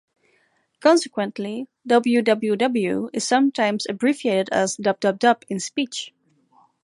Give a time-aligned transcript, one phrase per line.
[0.79, 6.11] Consequently, "www" is sometimes abbreviated as "dubdubdub" in speech.